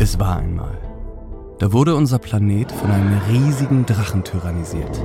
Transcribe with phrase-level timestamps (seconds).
[0.00, 0.78] Es war einmal.
[1.58, 5.02] Da wurde unser Planet von einem riesigen Drachen tyrannisiert.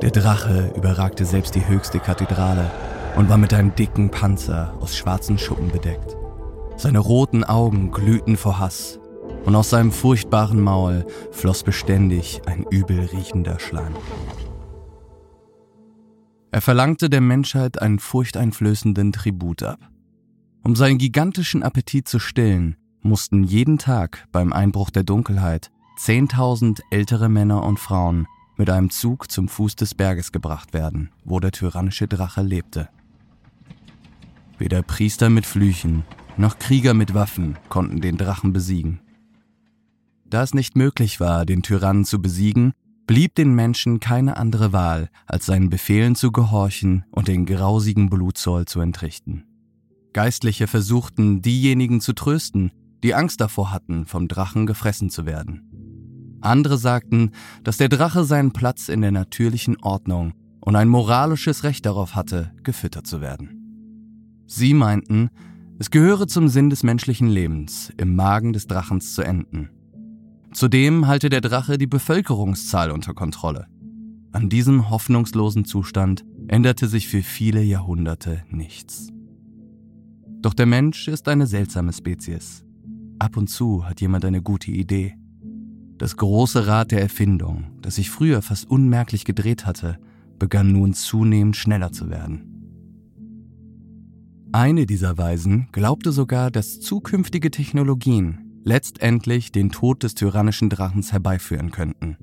[0.00, 2.70] Der Drache überragte selbst die höchste Kathedrale
[3.16, 6.16] und war mit einem dicken Panzer aus schwarzen Schuppen bedeckt.
[6.78, 8.98] Seine roten Augen glühten vor Hass
[9.44, 13.94] und aus seinem furchtbaren Maul floss beständig ein übel riechender Schleim.
[16.50, 19.80] Er verlangte der Menschheit einen furchteinflößenden Tribut ab.
[20.62, 27.28] Um seinen gigantischen Appetit zu stillen, mussten jeden Tag beim Einbruch der Dunkelheit 10.000 ältere
[27.28, 28.26] Männer und Frauen
[28.56, 32.88] mit einem Zug zum Fuß des Berges gebracht werden, wo der tyrannische Drache lebte.
[34.58, 36.04] Weder Priester mit Flüchen
[36.36, 39.00] noch Krieger mit Waffen konnten den Drachen besiegen.
[40.24, 42.72] Da es nicht möglich war, den Tyrannen zu besiegen,
[43.06, 48.64] blieb den Menschen keine andere Wahl, als seinen Befehlen zu gehorchen und den grausigen Blutzoll
[48.64, 49.44] zu entrichten.
[50.12, 52.72] Geistliche versuchten, diejenigen zu trösten,
[53.04, 56.38] die Angst davor hatten, vom Drachen gefressen zu werden.
[56.40, 57.30] Andere sagten,
[57.62, 62.52] dass der Drache seinen Platz in der natürlichen Ordnung und ein moralisches Recht darauf hatte,
[62.62, 64.42] gefüttert zu werden.
[64.46, 65.28] Sie meinten,
[65.78, 69.68] es gehöre zum Sinn des menschlichen Lebens, im Magen des Drachens zu enden.
[70.52, 73.66] Zudem halte der Drache die Bevölkerungszahl unter Kontrolle.
[74.32, 79.10] An diesem hoffnungslosen Zustand änderte sich für viele Jahrhunderte nichts.
[80.40, 82.64] Doch der Mensch ist eine seltsame Spezies.
[83.18, 85.14] Ab und zu hat jemand eine gute Idee.
[85.98, 89.98] Das große Rad der Erfindung, das sich früher fast unmerklich gedreht hatte,
[90.38, 92.50] begann nun zunehmend schneller zu werden.
[94.52, 101.70] Eine dieser Weisen glaubte sogar, dass zukünftige Technologien letztendlich den Tod des tyrannischen Drachens herbeiführen
[101.70, 102.16] könnten.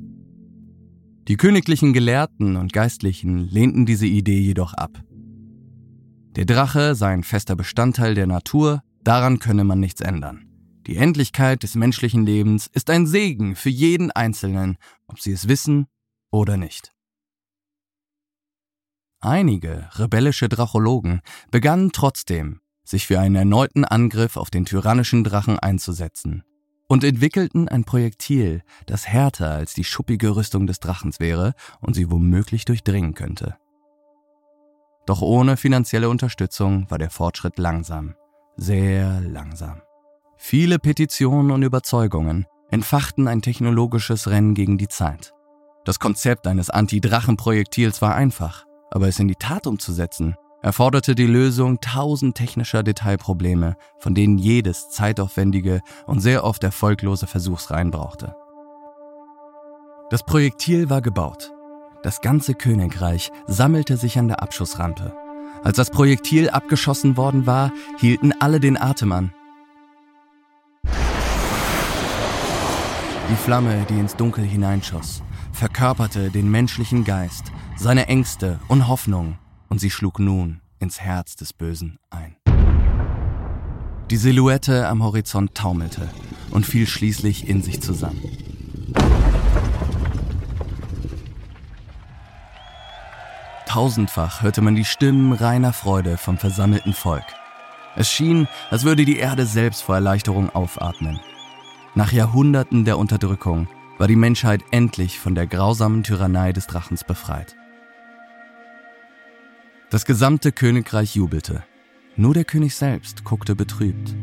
[1.27, 5.03] Die königlichen Gelehrten und Geistlichen lehnten diese Idee jedoch ab.
[6.35, 10.50] Der Drache sei ein fester Bestandteil der Natur, daran könne man nichts ändern.
[10.91, 15.87] Die Endlichkeit des menschlichen Lebens ist ein Segen für jeden Einzelnen, ob sie es wissen
[16.31, 16.91] oder nicht.
[19.21, 26.43] Einige rebellische Drachologen begannen trotzdem, sich für einen erneuten Angriff auf den tyrannischen Drachen einzusetzen
[26.89, 32.11] und entwickelten ein Projektil, das härter als die schuppige Rüstung des Drachens wäre und sie
[32.11, 33.55] womöglich durchdringen könnte.
[35.05, 38.13] Doch ohne finanzielle Unterstützung war der Fortschritt langsam,
[38.57, 39.81] sehr langsam.
[40.43, 45.33] Viele Petitionen und Überzeugungen entfachten ein technologisches Rennen gegen die Zeit.
[45.85, 51.79] Das Konzept eines Anti-Drachen-Projektils war einfach aber es in die Tat umzusetzen, erforderte die Lösung
[51.79, 58.35] tausend technischer Detailprobleme, von denen jedes zeitaufwendige und sehr oft erfolglose Versuchsreihen brauchte.
[60.11, 61.51] Das Projektil war gebaut.
[62.03, 65.15] Das ganze Königreich sammelte sich an der Abschussrampe.
[65.63, 69.33] Als das Projektil abgeschossen worden war, hielten alle den Atem an.
[73.31, 77.45] Die Flamme, die ins Dunkel hineinschoss, verkörperte den menschlichen Geist
[77.77, 79.37] seine Ängste und Hoffnung,
[79.69, 82.35] und sie schlug nun ins Herz des Bösen ein.
[84.09, 86.09] Die Silhouette am Horizont taumelte
[86.51, 88.21] und fiel schließlich in sich zusammen.
[93.65, 97.23] Tausendfach hörte man die Stimmen reiner Freude vom versammelten Volk.
[97.95, 101.21] Es schien, als würde die Erde selbst vor Erleichterung aufatmen.
[101.93, 107.57] Nach Jahrhunderten der Unterdrückung war die Menschheit endlich von der grausamen Tyrannei des Drachens befreit.
[109.89, 111.63] Das gesamte Königreich jubelte.
[112.15, 114.15] Nur der König selbst guckte betrübt.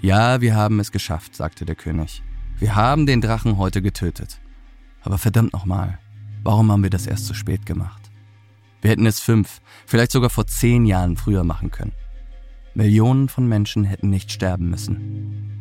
[0.00, 2.22] Ja, wir haben es geschafft, sagte der König.
[2.58, 4.40] Wir haben den Drachen heute getötet.
[5.02, 5.98] Aber verdammt nochmal,
[6.44, 8.10] warum haben wir das erst so spät gemacht?
[8.80, 11.92] Wir hätten es fünf, vielleicht sogar vor zehn Jahren früher machen können.
[12.72, 15.55] Millionen von Menschen hätten nicht sterben müssen.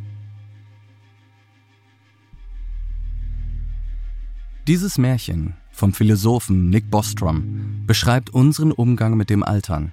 [4.67, 9.91] Dieses Märchen vom Philosophen Nick Bostrom beschreibt unseren Umgang mit dem Altern.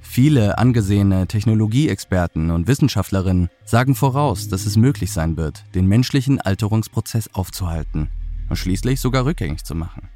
[0.00, 7.30] Viele angesehene Technologieexperten und Wissenschaftlerinnen sagen voraus, dass es möglich sein wird, den menschlichen Alterungsprozess
[7.34, 8.08] aufzuhalten
[8.48, 10.08] und schließlich sogar rückgängig zu machen.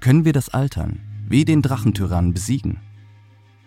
[0.00, 2.80] Können wir das Altern wie den Drachentyrannen besiegen?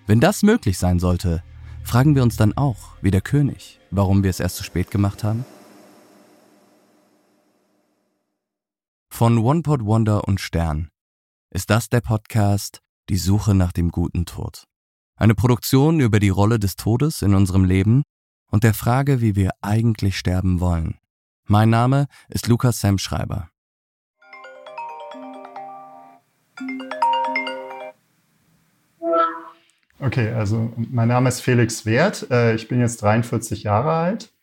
[0.08, 1.44] Wenn das möglich sein sollte,
[1.84, 5.24] fragen wir uns dann auch, wie der König, warum wir es erst zu spät gemacht
[5.24, 5.46] haben?
[9.16, 10.90] Von OnePod Wonder und Stern
[11.52, 14.64] ist das der Podcast Die Suche nach dem guten Tod.
[15.16, 18.02] Eine Produktion über die Rolle des Todes in unserem Leben
[18.50, 20.98] und der Frage, wie wir eigentlich sterben wollen.
[21.46, 23.52] Mein Name ist Lukas Sam Schreiber.
[30.00, 32.32] Okay, also mein Name ist Felix Wert.
[32.32, 34.34] Äh, ich bin jetzt 43 Jahre alt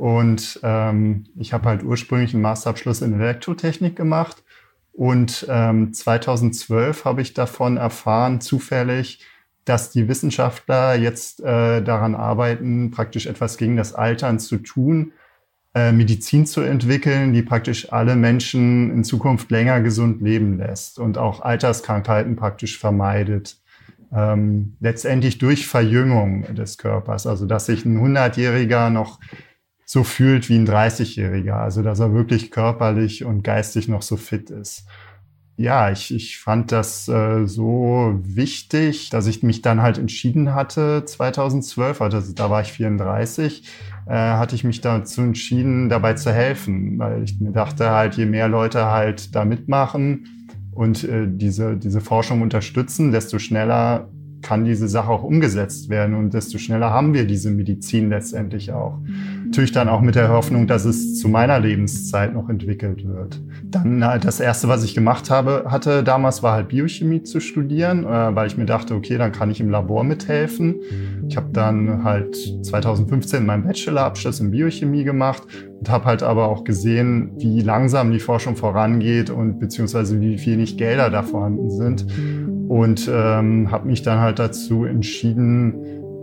[0.00, 4.42] Und ähm, ich habe halt ursprünglich einen Masterabschluss in Elektrotechnik gemacht.
[4.92, 9.20] Und ähm, 2012 habe ich davon erfahren, zufällig,
[9.66, 15.12] dass die Wissenschaftler jetzt äh, daran arbeiten, praktisch etwas gegen das Altern zu tun,
[15.74, 21.18] äh, Medizin zu entwickeln, die praktisch alle Menschen in Zukunft länger gesund leben lässt und
[21.18, 23.58] auch Alterskrankheiten praktisch vermeidet.
[24.14, 29.20] Ähm, letztendlich durch Verjüngung des Körpers, also dass sich ein 100-Jähriger noch
[29.90, 34.48] so fühlt wie ein 30-Jähriger, also dass er wirklich körperlich und geistig noch so fit
[34.48, 34.86] ist.
[35.56, 41.04] Ja, ich, ich fand das äh, so wichtig, dass ich mich dann halt entschieden hatte,
[41.04, 43.64] 2012, also da war ich 34,
[44.06, 48.26] äh, hatte ich mich dazu entschieden, dabei zu helfen, weil ich mir dachte halt, je
[48.26, 54.08] mehr Leute halt da mitmachen und äh, diese, diese Forschung unterstützen, desto schneller
[54.42, 58.98] kann diese Sache auch umgesetzt werden und desto schneller haben wir diese Medizin letztendlich auch.
[59.44, 63.40] Natürlich dann auch mit der Hoffnung, dass es zu meiner Lebenszeit noch entwickelt wird.
[63.64, 68.04] Dann halt das erste, was ich gemacht habe, hatte damals war halt Biochemie zu studieren,
[68.04, 70.76] äh, weil ich mir dachte, okay, dann kann ich im Labor mithelfen.
[71.28, 75.42] Ich habe dann halt 2015 meinen Bachelorabschluss in Biochemie gemacht
[75.78, 80.76] und habe halt aber auch gesehen, wie langsam die Forschung vorangeht und beziehungsweise wie wenig
[80.76, 82.06] Gelder da vorhanden sind
[82.70, 85.74] und ähm, habe mich dann halt dazu entschieden,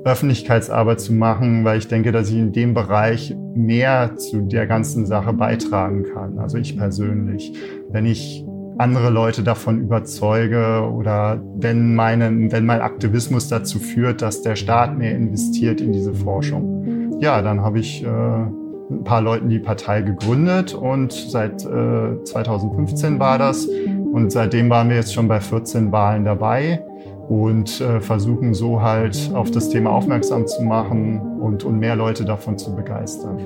[0.06, 5.06] Öffentlichkeitsarbeit zu machen, weil ich denke, dass ich in dem Bereich mehr zu der ganzen
[5.06, 6.40] Sache beitragen kann.
[6.40, 7.52] Also ich persönlich,
[7.90, 8.46] wenn ich
[8.78, 14.98] andere Leute davon überzeuge oder wenn, meine, wenn mein Aktivismus dazu führt, dass der Staat
[14.98, 17.20] mehr investiert in diese Forschung.
[17.20, 23.20] Ja, dann habe ich äh, ein paar Leuten die Partei gegründet und seit äh, 2015
[23.20, 23.68] war das
[24.12, 26.84] und seitdem waren wir jetzt schon bei 14 Wahlen dabei
[27.28, 32.26] und äh, versuchen so halt auf das Thema aufmerksam zu machen und, und mehr Leute
[32.26, 33.46] davon zu begeistern.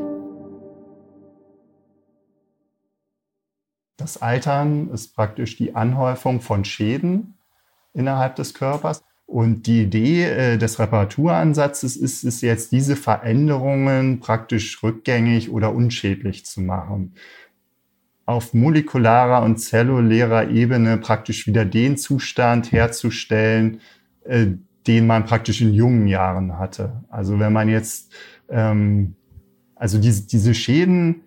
[3.98, 7.36] Das Altern ist praktisch die Anhäufung von Schäden
[7.94, 9.04] innerhalb des Körpers.
[9.28, 16.46] Und die Idee äh, des Reparaturansatzes ist es jetzt, diese Veränderungen praktisch rückgängig oder unschädlich
[16.46, 17.14] zu machen
[18.32, 23.80] auf molekularer und zellulärer Ebene praktisch wieder den Zustand herzustellen,
[24.24, 24.48] äh,
[24.88, 27.04] den man praktisch in jungen Jahren hatte.
[27.10, 28.14] Also wenn man jetzt,
[28.50, 29.16] ähm,
[29.76, 31.22] also diese, diese Schäden,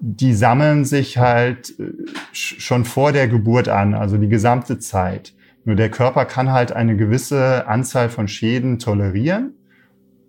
[0.00, 1.92] die sammeln sich halt äh,
[2.32, 5.34] schon vor der Geburt an, also die gesamte Zeit.
[5.64, 9.54] Nur der Körper kann halt eine gewisse Anzahl von Schäden tolerieren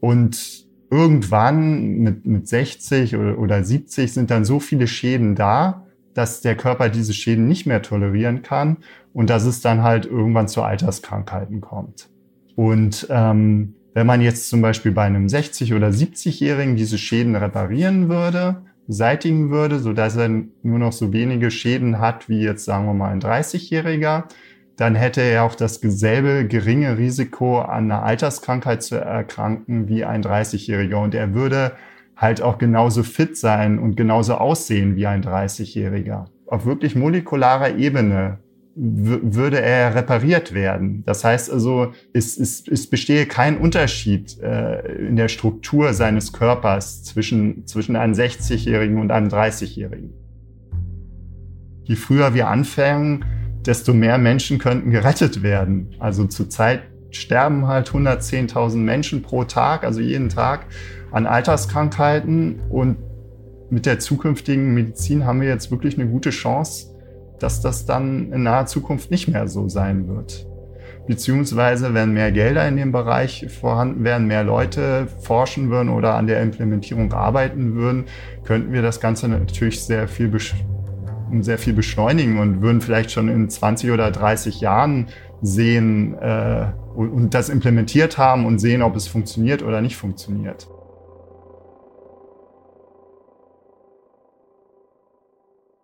[0.01, 6.41] und irgendwann mit, mit 60 oder, oder 70 sind dann so viele Schäden da, dass
[6.41, 8.77] der Körper diese Schäden nicht mehr tolerieren kann
[9.13, 12.09] und dass es dann halt irgendwann zu Alterskrankheiten kommt.
[12.55, 18.09] Und ähm, wenn man jetzt zum Beispiel bei einem 60- oder 70-Jährigen diese Schäden reparieren
[18.09, 22.85] würde, beseitigen würde, so dass er nur noch so wenige Schäden hat wie jetzt sagen
[22.85, 24.23] wir mal ein 30-Jähriger,
[24.77, 30.23] dann hätte er auch das selbe geringe Risiko an einer Alterskrankheit zu erkranken wie ein
[30.23, 31.73] 30-Jähriger und er würde
[32.21, 36.25] halt auch genauso fit sein und genauso aussehen wie ein 30-Jähriger.
[36.45, 38.37] Auf wirklich molekularer Ebene
[38.75, 41.03] würde er repariert werden.
[41.05, 47.03] Das heißt also, es, es, es bestehe kein Unterschied äh, in der Struktur seines Körpers
[47.03, 50.13] zwischen, zwischen einem 60-Jährigen und einem 30-Jährigen.
[51.83, 53.25] Je früher wir anfangen,
[53.65, 55.95] desto mehr Menschen könnten gerettet werden.
[55.99, 60.67] Also zurzeit sterben halt 110.000 Menschen pro Tag, also jeden Tag
[61.11, 62.61] an Alterskrankheiten.
[62.69, 62.97] Und
[63.69, 66.95] mit der zukünftigen Medizin haben wir jetzt wirklich eine gute Chance,
[67.39, 70.47] dass das dann in naher Zukunft nicht mehr so sein wird.
[71.07, 76.27] Beziehungsweise, wenn mehr Gelder in dem Bereich vorhanden wären, mehr Leute forschen würden oder an
[76.27, 78.05] der Implementierung arbeiten würden,
[78.43, 80.31] könnten wir das Ganze natürlich sehr viel,
[81.41, 85.07] sehr viel beschleunigen und würden vielleicht schon in 20 oder 30 Jahren
[85.41, 90.67] sehen äh, und das implementiert haben und sehen, ob es funktioniert oder nicht funktioniert.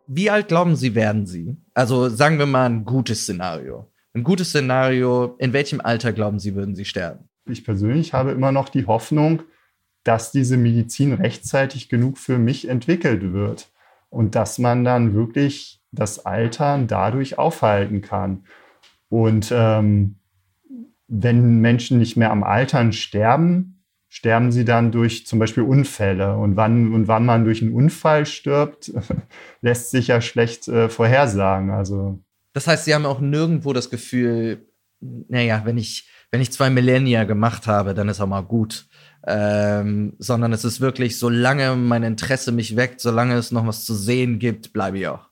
[0.08, 1.58] Wie alt glauben Sie, werden Sie?
[1.74, 3.92] Also sagen wir mal ein gutes Szenario.
[4.14, 7.30] Ein gutes Szenario, in welchem Alter glauben Sie, würden Sie sterben?
[7.46, 9.44] Ich persönlich habe immer noch die Hoffnung,
[10.04, 13.70] dass diese Medizin rechtzeitig genug für mich entwickelt wird
[14.10, 18.46] und dass man dann wirklich das Altern dadurch aufhalten kann.
[19.10, 20.16] Und ähm,
[21.08, 23.77] wenn Menschen nicht mehr am Altern sterben,
[24.18, 26.38] sterben sie dann durch zum Beispiel Unfälle.
[26.38, 28.92] Und wann, und wann man durch einen Unfall stirbt,
[29.62, 31.70] lässt sich ja schlecht äh, vorhersagen.
[31.70, 32.18] Also.
[32.54, 34.66] Das heißt, Sie haben auch nirgendwo das Gefühl,
[35.00, 38.88] naja, wenn ich, wenn ich zwei Millennia gemacht habe, dann ist auch mal gut.
[39.28, 43.94] ähm, sondern es ist wirklich, solange mein Interesse mich weckt, solange es noch was zu
[43.94, 45.28] sehen gibt, bleibe ich auch.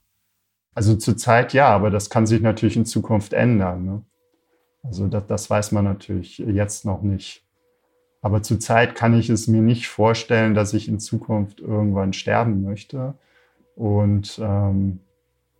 [0.75, 3.85] Also zurzeit ja, aber das kann sich natürlich in Zukunft ändern.
[3.85, 4.01] Ne?
[4.83, 7.44] Also das, das weiß man natürlich jetzt noch nicht.
[8.25, 13.13] Aber zurzeit kann ich es mir nicht vorstellen, dass ich in Zukunft irgendwann sterben möchte.
[13.75, 15.01] Und ähm,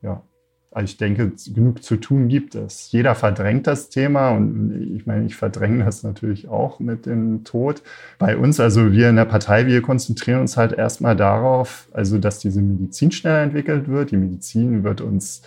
[0.01, 0.24] ja,
[0.72, 2.91] also ich denke, genug zu tun gibt es.
[2.91, 7.84] Jeder verdrängt das Thema und ich meine, ich verdränge das natürlich auch mit dem Tod.
[8.17, 12.39] Bei uns, also wir in der Partei, wir konzentrieren uns halt erstmal darauf, also dass
[12.39, 14.10] diese Medizin schneller entwickelt wird.
[14.10, 15.43] Die Medizin wird uns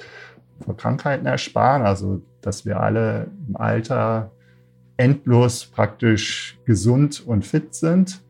[0.65, 4.31] vor Krankheiten ersparen, also dass wir alle im Alter
[4.99, 8.21] endlos praktisch gesund und fit sind.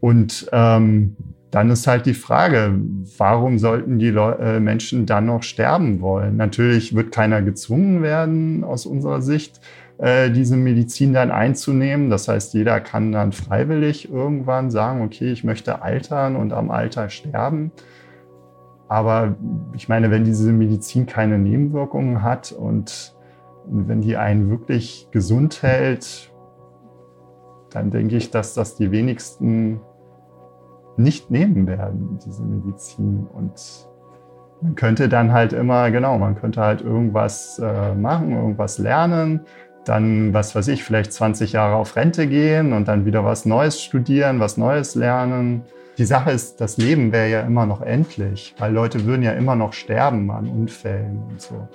[0.00, 1.16] Und ähm,
[1.50, 2.74] dann ist halt die Frage,
[3.18, 6.36] warum sollten die Leu äh, Menschen dann noch sterben wollen?
[6.36, 9.60] Natürlich wird keiner gezwungen werden, aus unserer Sicht,
[9.98, 12.10] äh, diese Medizin dann einzunehmen.
[12.10, 17.08] Das heißt, jeder kann dann freiwillig irgendwann sagen, okay, ich möchte altern und am Alter
[17.08, 17.72] sterben.
[18.88, 19.34] Aber
[19.74, 23.15] ich meine, wenn diese Medizin keine Nebenwirkungen hat und
[23.68, 26.32] wenn die einen wirklich gesund hält,
[27.70, 29.80] dann denke ich, dass das die wenigsten
[30.96, 33.26] nicht nehmen werden, diese Medizin.
[33.32, 33.88] Und
[34.62, 39.40] man könnte dann halt immer, genau, man könnte halt irgendwas äh, machen, irgendwas lernen,
[39.84, 43.80] dann, was weiß ich, vielleicht 20 Jahre auf Rente gehen und dann wieder was Neues
[43.80, 45.62] studieren, was Neues lernen.
[45.98, 49.54] Die Sache ist, das Leben wäre ja immer noch endlich, weil Leute würden ja immer
[49.54, 51.68] noch sterben an Unfällen und so.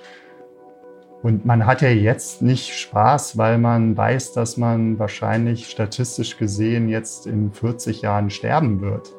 [1.22, 6.88] Und man hat ja jetzt nicht Spaß, weil man weiß, dass man wahrscheinlich statistisch gesehen
[6.88, 9.14] jetzt in 40 Jahren sterben wird.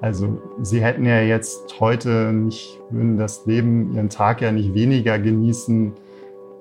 [0.00, 5.18] Also sie hätten ja jetzt heute nicht, würden das Leben, ihren Tag ja nicht weniger
[5.18, 5.92] genießen,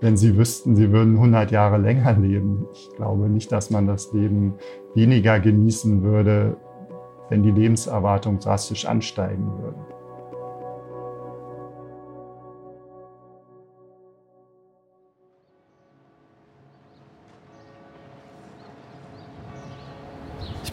[0.01, 2.67] wenn sie wüssten, sie würden 100 Jahre länger leben.
[2.73, 4.55] Ich glaube nicht, dass man das Leben
[4.93, 6.57] weniger genießen würde,
[7.29, 9.92] wenn die Lebenserwartung drastisch ansteigen würde.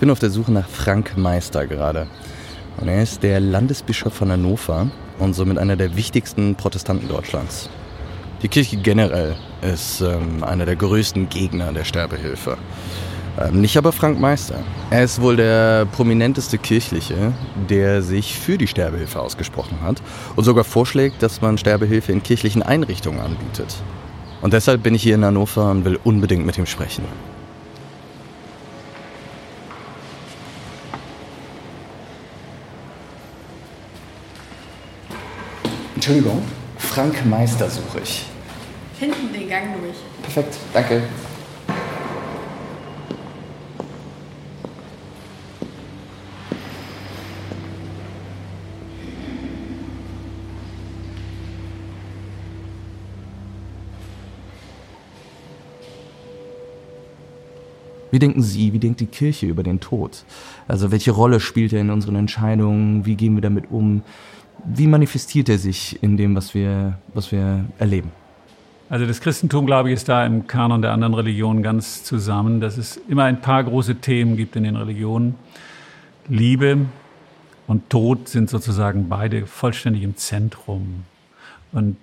[0.00, 2.06] Ich bin auf der Suche nach Frank Meister gerade.
[2.78, 7.68] Und er ist der Landesbischof von Hannover und somit einer der wichtigsten Protestanten Deutschlands.
[8.40, 12.56] Die Kirche generell ist ähm, einer der größten Gegner der Sterbehilfe.
[13.38, 14.54] Ähm, nicht aber Frank Meister.
[14.88, 17.34] Er ist wohl der prominenteste Kirchliche,
[17.68, 20.00] der sich für die Sterbehilfe ausgesprochen hat
[20.34, 23.76] und sogar vorschlägt, dass man Sterbehilfe in kirchlichen Einrichtungen anbietet.
[24.40, 27.04] Und deshalb bin ich hier in Hannover und will unbedingt mit ihm sprechen.
[36.00, 36.40] Entschuldigung,
[36.78, 38.24] Frank Meister suche ich.
[38.98, 39.96] Hinten den Gang durch.
[40.22, 41.02] Perfekt, danke.
[58.10, 60.24] Wie denken Sie, wie denkt die Kirche über den Tod?
[60.66, 63.04] Also welche Rolle spielt er in unseren Entscheidungen?
[63.04, 64.02] Wie gehen wir damit um?
[64.64, 68.10] Wie manifestiert er sich in dem, was wir, was wir erleben?
[68.88, 72.76] Also das Christentum, glaube ich, ist da im Kanon der anderen Religionen ganz zusammen, dass
[72.76, 75.36] es immer ein paar große Themen gibt in den Religionen.
[76.28, 76.86] Liebe
[77.68, 81.04] und Tod sind sozusagen beide vollständig im Zentrum.
[81.70, 81.96] Und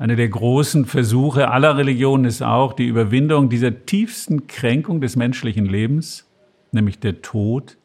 [0.00, 5.66] eine der großen Versuche aller Religionen ist auch die Überwindung dieser tiefsten Kränkung des menschlichen
[5.66, 6.26] Lebens,
[6.72, 7.76] nämlich der Tod,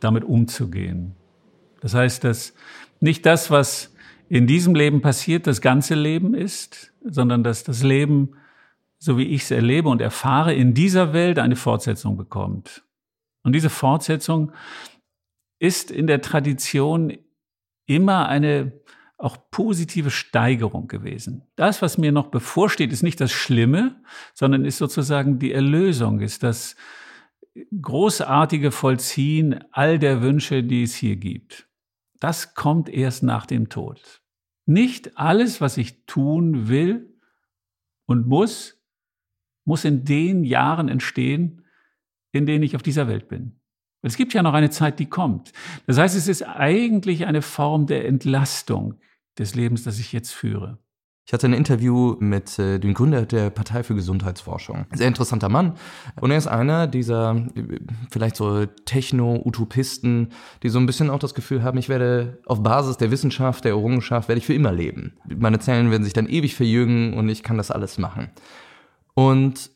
[0.00, 1.14] damit umzugehen.
[1.84, 2.54] Das heißt, dass
[3.00, 3.94] nicht das, was
[4.30, 8.36] in diesem Leben passiert, das ganze Leben ist, sondern dass das Leben,
[8.96, 12.84] so wie ich es erlebe und erfahre, in dieser Welt eine Fortsetzung bekommt.
[13.42, 14.52] Und diese Fortsetzung
[15.58, 17.18] ist in der Tradition
[17.84, 18.72] immer eine
[19.18, 21.42] auch positive Steigerung gewesen.
[21.54, 24.00] Das, was mir noch bevorsteht, ist nicht das Schlimme,
[24.32, 26.76] sondern ist sozusagen die Erlösung, ist das
[27.78, 31.68] großartige Vollziehen all der Wünsche, die es hier gibt
[32.20, 34.22] das kommt erst nach dem Tod.
[34.66, 37.14] Nicht alles, was ich tun will
[38.06, 38.80] und muss,
[39.64, 41.64] muss in den Jahren entstehen,
[42.32, 43.60] in denen ich auf dieser Welt bin.
[44.02, 45.52] Es gibt ja noch eine Zeit, die kommt.
[45.86, 49.00] Das heißt, es ist eigentlich eine Form der Entlastung
[49.38, 50.78] des Lebens, das ich jetzt führe.
[51.26, 54.84] Ich hatte ein Interview mit äh, dem Gründer der Partei für Gesundheitsforschung.
[54.92, 55.72] Sehr interessanter Mann.
[56.20, 57.46] Und er ist einer dieser
[58.10, 60.28] vielleicht so Techno-Utopisten,
[60.62, 63.72] die so ein bisschen auch das Gefühl haben, ich werde auf Basis der Wissenschaft, der
[63.72, 65.14] Errungenschaft, werde ich für immer leben.
[65.24, 68.30] Meine Zellen werden sich dann ewig verjüngen und ich kann das alles machen.
[69.14, 69.70] Und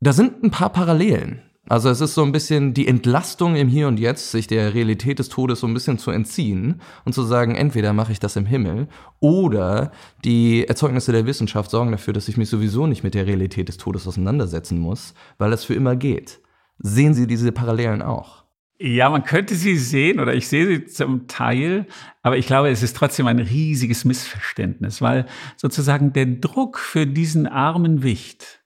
[0.00, 1.43] da sind ein paar Parallelen.
[1.66, 5.18] Also es ist so ein bisschen die Entlastung im Hier und Jetzt, sich der Realität
[5.18, 8.44] des Todes so ein bisschen zu entziehen und zu sagen, entweder mache ich das im
[8.44, 8.86] Himmel
[9.18, 9.90] oder
[10.24, 13.78] die Erzeugnisse der Wissenschaft sorgen dafür, dass ich mich sowieso nicht mit der Realität des
[13.78, 16.40] Todes auseinandersetzen muss, weil das für immer geht.
[16.78, 18.44] Sehen Sie diese Parallelen auch?
[18.78, 21.86] Ja, man könnte sie sehen oder ich sehe sie zum Teil,
[22.22, 27.46] aber ich glaube, es ist trotzdem ein riesiges Missverständnis, weil sozusagen der Druck für diesen
[27.46, 28.63] armen Wicht,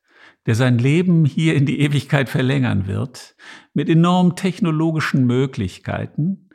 [0.48, 3.36] der sein Leben hier in die Ewigkeit verlängern wird,
[3.74, 6.48] mit enormen technologischen Möglichkeiten,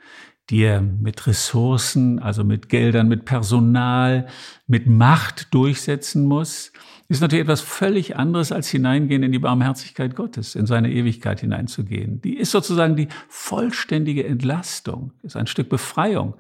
[0.50, 4.26] die er mit Ressourcen, also mit Geldern, mit Personal,
[4.66, 6.74] mit Macht durchsetzen muss,
[7.08, 12.20] ist natürlich etwas völlig anderes als hineingehen in die Barmherzigkeit Gottes, in seine Ewigkeit hineinzugehen.
[12.20, 16.34] Die ist sozusagen die vollständige Entlastung, ist ein Stück Befreiung.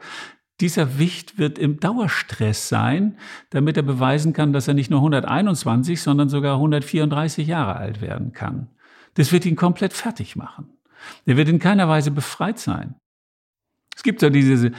[0.61, 3.17] Dieser Wicht wird im Dauerstress sein,
[3.49, 8.33] damit er beweisen kann, dass er nicht nur 121, sondern sogar 134 Jahre alt werden
[8.33, 8.67] kann.
[9.15, 10.69] Das wird ihn komplett fertig machen.
[11.25, 12.95] Er wird in keiner Weise befreit sein.
[13.95, 14.71] Es gibt so diese,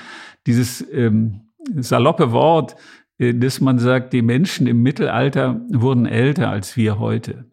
[0.46, 2.76] dieses ähm, saloppe Wort,
[3.18, 7.44] äh, dass man sagt, die Menschen im Mittelalter wurden älter als wir heute.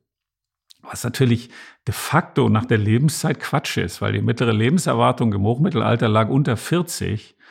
[0.82, 1.50] Was natürlich
[1.88, 6.58] de facto nach der Lebenszeit Quatsch ist, weil die mittlere Lebenserwartung im Hochmittelalter lag unter
[6.58, 7.42] 40 ähm,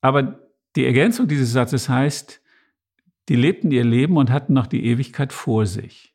[0.00, 0.40] aber
[0.76, 2.40] die Ergänzung dieses Satzes heißt,
[3.28, 6.14] die lebten ihr Leben und hatten noch die Ewigkeit vor sich.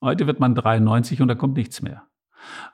[0.00, 2.06] Heute wird man 93 und da kommt nichts mehr.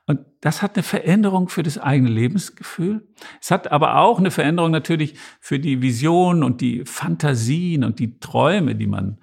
[0.07, 3.07] Und das hat eine Veränderung für das eigene Lebensgefühl.
[3.41, 8.19] Es hat aber auch eine Veränderung natürlich für die Visionen und die Fantasien und die
[8.19, 9.19] Träume, die man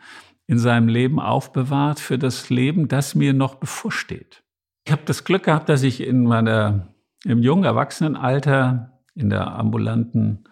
[0.46, 4.44] in seinem Leben aufbewahrt, für das Leben, das mir noch bevorsteht.
[4.86, 6.94] Ich habe das Glück gehabt, dass ich in meiner,
[7.26, 10.48] im jungen Erwachsenenalter in der ambulanten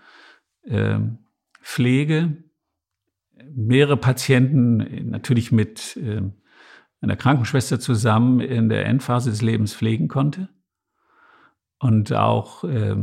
[0.64, 1.00] äh,
[1.62, 2.44] Pflege.
[3.54, 6.22] Mehrere Patienten natürlich mit äh,
[7.02, 10.50] einer Krankenschwester zusammen in der Endphase des Lebens pflegen konnte
[11.80, 12.96] und auch äh,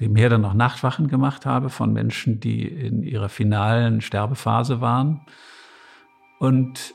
[0.00, 5.20] mehr dann noch Nachtwachen gemacht habe von Menschen, die in ihrer finalen Sterbephase waren.
[6.38, 6.94] Und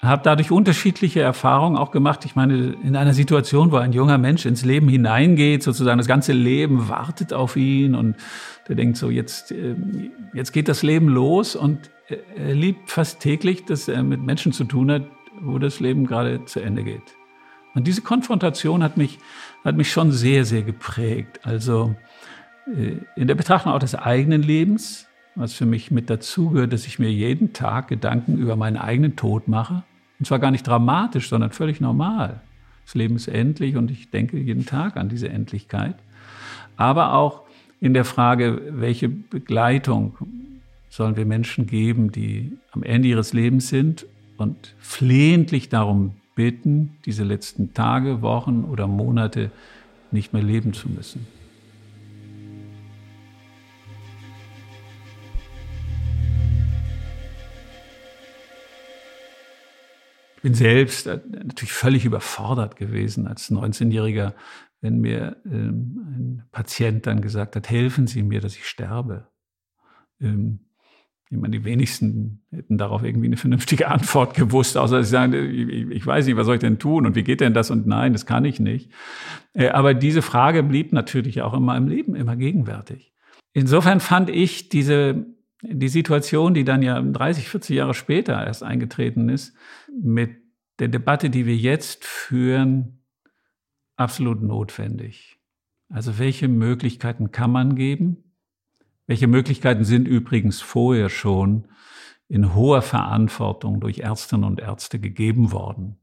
[0.00, 2.24] habe dadurch unterschiedliche Erfahrungen auch gemacht.
[2.24, 6.32] Ich meine, in einer Situation, wo ein junger Mensch ins Leben hineingeht, sozusagen das ganze
[6.32, 8.16] Leben wartet auf ihn und
[8.68, 11.90] der denkt so, jetzt, ähm, jetzt geht das Leben los und
[12.36, 15.02] er liebt fast täglich, dass er mit Menschen zu tun hat,
[15.40, 17.14] wo das Leben gerade zu Ende geht.
[17.74, 19.18] Und diese Konfrontation hat mich,
[19.64, 21.40] hat mich schon sehr, sehr geprägt.
[21.42, 21.94] Also
[22.66, 26.98] äh, in der Betrachtung auch des eigenen Lebens, was für mich mit dazugehört, dass ich
[26.98, 29.84] mir jeden Tag Gedanken über meinen eigenen Tod mache.
[30.18, 32.40] Und zwar gar nicht dramatisch, sondern völlig normal.
[32.84, 35.96] Das Leben ist endlich und ich denke jeden Tag an diese Endlichkeit.
[36.76, 37.42] Aber auch
[37.80, 40.16] in der Frage, welche Begleitung
[40.88, 47.24] sollen wir Menschen geben, die am Ende ihres Lebens sind und flehentlich darum bitten, diese
[47.24, 49.50] letzten Tage, Wochen oder Monate
[50.10, 51.26] nicht mehr leben zu müssen.
[60.38, 64.34] Ich bin selbst äh, natürlich völlig überfordert gewesen als 19-Jähriger,
[64.80, 69.26] wenn mir ähm, ein Patient dann gesagt hat, helfen Sie mir, dass ich sterbe.
[70.20, 70.60] Ähm,
[71.28, 75.90] ich meine, die wenigsten hätten darauf irgendwie eine vernünftige Antwort gewusst, außer sie sagen, ich,
[75.90, 78.12] ich, weiß nicht, was soll ich denn tun und wie geht denn das und nein,
[78.12, 78.92] das kann ich nicht.
[79.54, 83.12] Äh, aber diese Frage blieb natürlich auch in meinem Leben immer gegenwärtig.
[83.54, 85.26] Insofern fand ich diese
[85.62, 89.54] die Situation, die dann ja 30, 40 Jahre später erst eingetreten ist,
[89.92, 90.36] mit
[90.78, 93.02] der Debatte, die wir jetzt führen,
[93.96, 95.40] absolut notwendig.
[95.88, 98.34] Also welche Möglichkeiten kann man geben?
[99.06, 101.66] Welche Möglichkeiten sind übrigens vorher schon
[102.28, 105.98] in hoher Verantwortung durch Ärztinnen und Ärzte gegeben worden?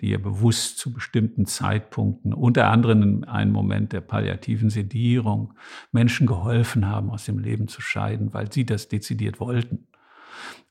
[0.00, 5.54] Die ja bewusst zu bestimmten Zeitpunkten, unter anderem in einem Moment der palliativen Sedierung,
[5.92, 9.86] Menschen geholfen haben, aus dem Leben zu scheiden, weil sie das dezidiert wollten.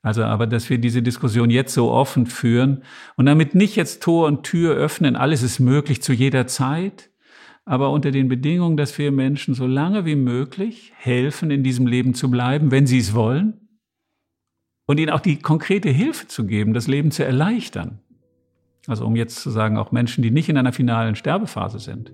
[0.02, 2.84] Also, aber dass wir diese Diskussion jetzt so offen führen
[3.16, 7.10] und damit nicht jetzt Tor und Tür öffnen, alles ist möglich zu jeder Zeit,
[7.64, 12.14] aber unter den Bedingungen, dass wir Menschen so lange wie möglich helfen, in diesem Leben
[12.14, 13.64] zu bleiben, wenn sie es wollen,
[14.86, 18.03] und ihnen auch die konkrete Hilfe zu geben, das Leben zu erleichtern.
[18.88, 22.12] Also um jetzt zu sagen, auch Menschen, die nicht in einer finalen Sterbephase sind.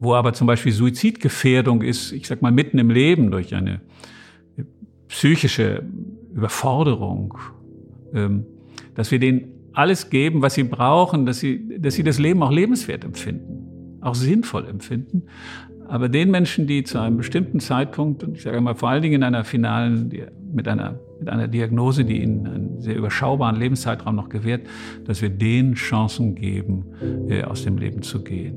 [0.00, 3.80] Wo aber zum Beispiel Suizidgefährdung ist, ich sag mal, mitten im Leben durch eine
[5.08, 5.84] psychische
[6.34, 7.38] Überforderung,
[8.12, 8.44] ähm,
[8.94, 12.50] dass wir denen alles geben, was sie brauchen, dass sie, dass sie das Leben auch
[12.50, 15.24] lebenswert empfinden, auch sinnvoll empfinden,
[15.88, 19.22] Aber den Menschen, die zu einem bestimmten Zeitpunkt, ich sage mal vor allen Dingen in
[19.22, 20.10] einer finalen,
[20.56, 24.66] mit einer, mit einer Diagnose, die ihnen einen sehr überschaubaren Lebenszeitraum noch gewährt,
[25.04, 26.86] dass wir denen Chancen geben,
[27.28, 28.56] äh, aus dem Leben zu gehen.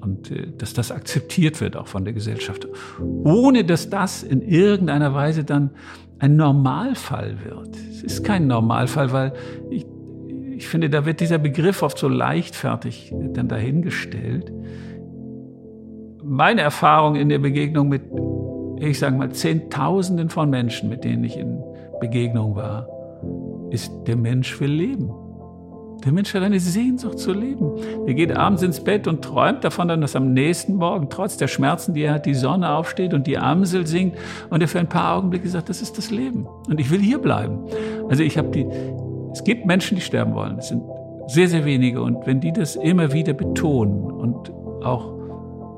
[0.00, 2.68] Und äh, dass das akzeptiert wird auch von der Gesellschaft.
[3.00, 5.70] Ohne dass das in irgendeiner Weise dann
[6.18, 7.76] ein Normalfall wird.
[7.90, 9.32] Es ist kein Normalfall, weil
[9.70, 9.86] ich,
[10.54, 14.52] ich finde, da wird dieser Begriff oft so leichtfertig dann dahingestellt
[16.28, 18.02] meine Erfahrung in der Begegnung mit,
[18.80, 21.62] ich sage mal, Zehntausenden von Menschen, mit denen ich in
[22.00, 22.88] Begegnung war,
[23.70, 25.10] ist, der Mensch will leben.
[26.04, 27.72] Der Mensch hat eine Sehnsucht zu leben.
[28.06, 31.92] Er geht abends ins Bett und träumt davon, dass am nächsten Morgen, trotz der Schmerzen,
[31.92, 34.16] die er hat, die Sonne aufsteht und die Amsel singt
[34.48, 36.46] und er für ein paar Augenblicke sagt, das ist das Leben.
[36.68, 37.64] Und ich will hier bleiben.
[38.08, 38.66] Also ich habe die,
[39.32, 40.58] es gibt Menschen, die sterben wollen.
[40.58, 40.82] Es sind
[41.26, 42.00] sehr, sehr wenige.
[42.00, 44.52] Und wenn die das immer wieder betonen und
[44.84, 45.17] auch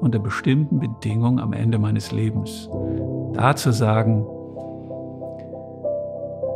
[0.01, 2.69] unter bestimmten Bedingungen am Ende meines Lebens.
[3.35, 4.27] Da zu sagen,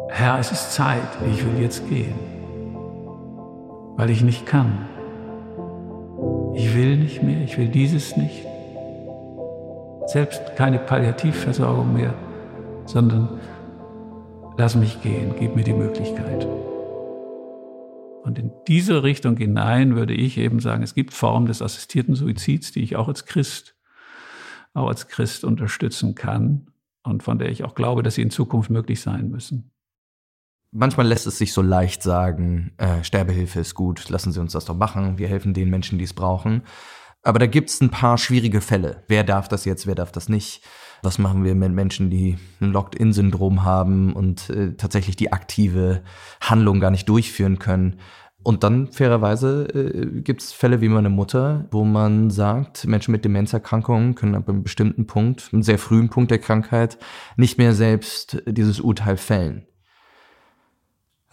[0.09, 2.14] Herr, es ist Zeit, ich will jetzt gehen,
[3.96, 4.87] weil ich nicht kann.
[6.54, 8.46] Ich will nicht mehr, ich will dieses nicht.
[10.07, 12.14] Selbst keine Palliativversorgung mehr,
[12.87, 13.40] sondern
[14.57, 16.46] lass mich gehen, gib mir die Möglichkeit.
[18.24, 22.72] Und in diese Richtung hinein würde ich eben sagen, es gibt Formen des assistierten Suizids,
[22.72, 23.76] die ich auch als Christ,
[24.72, 26.70] auch als Christ unterstützen kann
[27.02, 29.72] und von der ich auch glaube, dass sie in Zukunft möglich sein müssen.
[30.70, 34.64] Manchmal lässt es sich so leicht sagen, äh, Sterbehilfe ist gut, lassen Sie uns das
[34.64, 36.62] doch machen, wir helfen den Menschen, die es brauchen.
[37.22, 39.04] Aber da gibt es ein paar schwierige Fälle.
[39.06, 40.62] Wer darf das jetzt, wer darf das nicht?
[41.05, 46.03] Was machen wir mit Menschen, die ein Locked-in-Syndrom haben und äh, tatsächlich die aktive
[46.40, 48.01] Handlung gar nicht durchführen können?
[48.43, 53.23] Und dann fairerweise äh, gibt es Fälle wie meine Mutter, wo man sagt, Menschen mit
[53.23, 56.97] Demenzerkrankungen können ab einem bestimmten Punkt, einem sehr frühen Punkt der Krankheit,
[57.37, 59.67] nicht mehr selbst dieses Urteil fällen.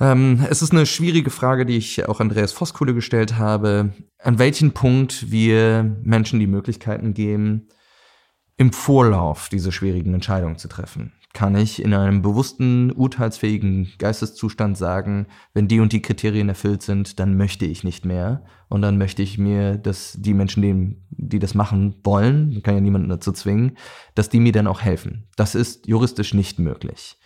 [0.02, 4.74] Ähm, es ist eine schwierige Frage, die ich auch Andreas Voskuhle gestellt habe, an welchen
[4.74, 7.70] Punkt wir Menschen die Möglichkeiten geben,
[8.62, 11.14] im Vorlauf diese schwierigen Entscheidungen zu treffen?
[11.34, 17.20] Kann ich in einem bewussten, urteilsfähigen Geisteszustand sagen, wenn die und die Kriterien erfüllt sind,
[17.20, 18.46] dann möchte ich nicht mehr.
[18.70, 22.82] Und dann möchte ich mir, dass die Menschen, die, die das machen wollen, kann ja
[22.82, 23.78] niemanden dazu zwingen,
[24.14, 25.28] dass die mir dann auch helfen.
[25.38, 27.18] Das ist juristisch nicht möglich.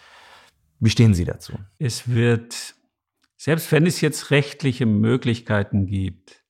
[0.80, 1.54] Wie stehen Sie dazu?
[1.80, 2.76] Es wird,
[3.36, 6.46] selbst wenn es jetzt rechtliche Möglichkeiten gibt,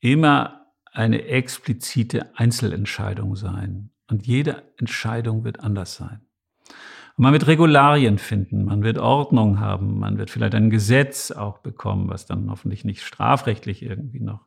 [0.00, 0.63] immer
[0.94, 3.90] eine explizite Einzelentscheidung sein.
[4.08, 6.20] Und jede Entscheidung wird anders sein.
[7.16, 11.58] Und man wird Regularien finden, man wird Ordnung haben, man wird vielleicht ein Gesetz auch
[11.58, 14.46] bekommen, was dann hoffentlich nicht strafrechtlich irgendwie noch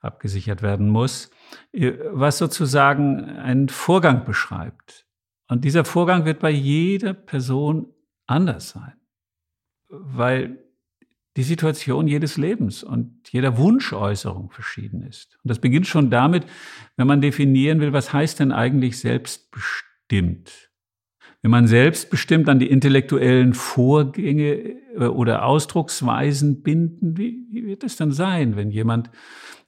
[0.00, 1.30] abgesichert werden muss,
[1.72, 5.06] was sozusagen einen Vorgang beschreibt.
[5.48, 7.92] Und dieser Vorgang wird bei jeder Person
[8.26, 8.94] anders sein,
[9.88, 10.67] weil
[11.38, 15.38] die Situation jedes Lebens und jeder Wunschäußerung verschieden ist.
[15.44, 16.44] Und das beginnt schon damit,
[16.96, 20.72] wenn man definieren will, was heißt denn eigentlich selbstbestimmt?
[21.40, 24.50] Wenn man selbstbestimmt an die intellektuellen Vorgänge
[24.96, 29.08] äh, oder Ausdrucksweisen binden, wie, wie wird es dann sein, wenn jemand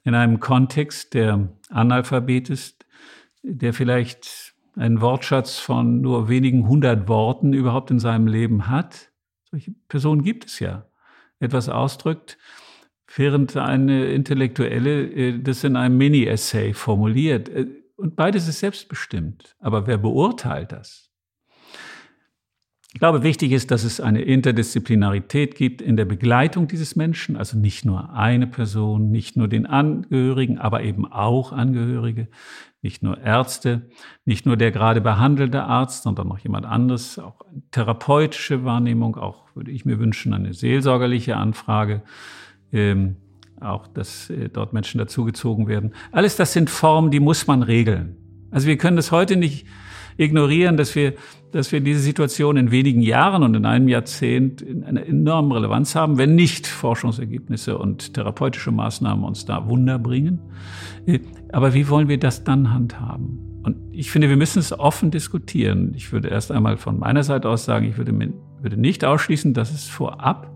[0.03, 2.85] in einem Kontext, der Analphabet ist,
[3.43, 9.09] der vielleicht einen Wortschatz von nur wenigen hundert Worten überhaupt in seinem Leben hat?
[9.49, 10.90] Solche Personen gibt es ja
[11.41, 12.37] etwas ausdrückt,
[13.15, 17.49] während eine Intellektuelle äh, das in einem Mini-Essay formuliert.
[17.49, 19.55] Äh, und beides ist selbstbestimmt.
[19.59, 21.11] Aber wer beurteilt das?
[22.93, 27.57] Ich glaube, wichtig ist, dass es eine Interdisziplinarität gibt in der Begleitung dieses Menschen, also
[27.57, 32.27] nicht nur eine Person, nicht nur den Angehörigen, aber eben auch Angehörige,
[32.81, 33.89] nicht nur Ärzte,
[34.25, 39.71] nicht nur der gerade behandelte Arzt, sondern noch jemand anderes, auch therapeutische Wahrnehmung, auch würde
[39.71, 42.03] ich mir wünschen, eine seelsorgerliche Anfrage,
[42.71, 43.17] ähm,
[43.59, 45.93] auch dass äh, dort Menschen dazugezogen werden.
[46.11, 48.15] Alles das sind Formen, die muss man regeln.
[48.49, 49.65] Also wir können das heute nicht
[50.17, 51.13] ignorieren, dass wir,
[51.51, 55.95] dass wir diese Situation in wenigen Jahren und in einem Jahrzehnt in einer enormen Relevanz
[55.95, 60.39] haben, wenn nicht Forschungsergebnisse und therapeutische Maßnahmen uns da Wunder bringen.
[61.05, 61.19] Äh,
[61.51, 63.39] aber wie wollen wir das dann handhaben?
[63.63, 65.93] Und ich finde, wir müssen es offen diskutieren.
[65.95, 68.11] Ich würde erst einmal von meiner Seite aus sagen, ich würde,
[68.61, 70.51] würde nicht ausschließen, dass es vorab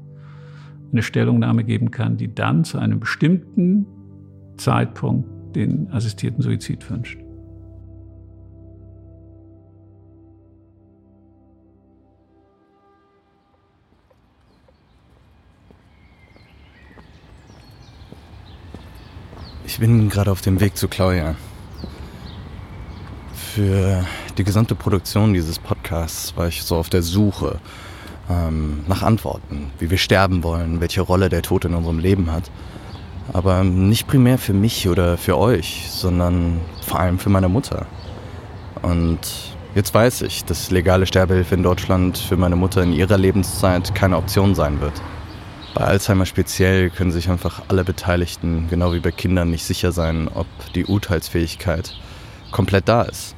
[0.91, 3.85] eine Stellungnahme geben kann, die dann zu einem bestimmten
[4.57, 7.19] Zeitpunkt den assistierten Suizid wünscht.
[19.65, 21.35] Ich bin gerade auf dem Weg zu Claudia.
[23.33, 24.05] Für
[24.37, 27.59] die gesamte Produktion dieses Podcasts war ich so auf der Suche
[28.29, 32.49] ähm, nach Antworten, wie wir sterben wollen, welche Rolle der Tod in unserem Leben hat.
[33.33, 37.87] Aber nicht primär für mich oder für euch, sondern vor allem für meine Mutter.
[38.81, 39.19] Und
[39.73, 44.17] jetzt weiß ich, dass legale Sterbehilfe in Deutschland für meine Mutter in ihrer Lebenszeit keine
[44.17, 45.01] Option sein wird.
[45.73, 50.29] Bei Alzheimer speziell können sich einfach alle Beteiligten, genau wie bei Kindern, nicht sicher sein,
[50.33, 51.93] ob die Urteilsfähigkeit
[52.51, 53.35] komplett da ist.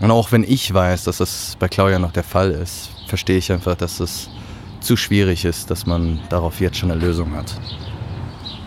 [0.00, 3.52] Und auch wenn ich weiß, dass das bei Claudia noch der Fall ist, verstehe ich
[3.52, 4.30] einfach, dass es
[4.80, 7.60] zu schwierig ist, dass man darauf jetzt schon eine Lösung hat.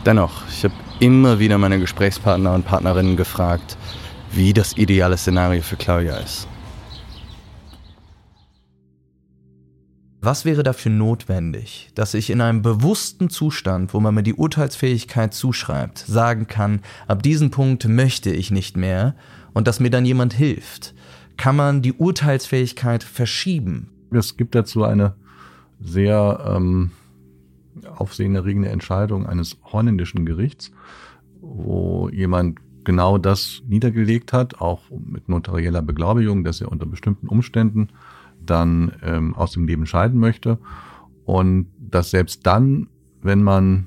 [0.05, 3.77] Dennoch, ich habe immer wieder meine Gesprächspartner und Partnerinnen gefragt,
[4.31, 6.47] wie das ideale Szenario für Claudia ist.
[10.19, 15.33] Was wäre dafür notwendig, dass ich in einem bewussten Zustand, wo man mir die Urteilsfähigkeit
[15.33, 19.15] zuschreibt, sagen kann, ab diesem Punkt möchte ich nicht mehr
[19.53, 20.93] und dass mir dann jemand hilft?
[21.37, 23.89] Kann man die Urteilsfähigkeit verschieben?
[24.15, 25.15] Es gibt dazu eine
[25.79, 26.91] sehr ähm,
[27.95, 30.71] aufsehenerregende Entscheidung eines holländischen Gerichts,
[31.41, 37.89] wo jemand genau das niedergelegt hat, auch mit notarieller Beglaubigung, dass er unter bestimmten Umständen
[38.45, 40.57] dann ähm, aus dem Leben scheiden möchte.
[41.25, 42.87] Und dass selbst dann,
[43.21, 43.85] wenn man